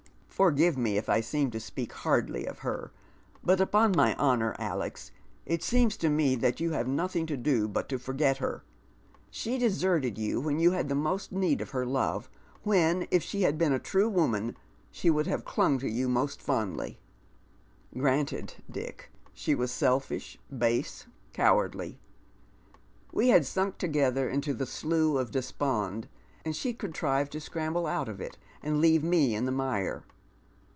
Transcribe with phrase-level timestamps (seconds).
[0.41, 2.91] "F(jrgive me if I seem to speak hardly of her,
[3.45, 5.11] hnt upon my honour, Alex,
[5.45, 8.63] it seems to me tliat you have nothing to do but to forget her.
[9.29, 12.27] She deserted you when you had the most need of her jove,
[12.63, 14.57] when, if she had been a true woman,
[14.89, 16.97] she would have clung to you most fondly."
[17.95, 18.55] "Granted.
[18.67, 19.11] Dick.
[19.35, 21.99] She was selfish, base, cowardly.
[23.13, 26.07] We had Bunk together into the slough of despond,
[26.43, 30.03] and she contrived to scramble out of it and leave me in the mire.